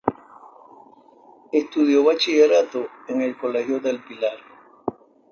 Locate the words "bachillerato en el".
2.03-3.37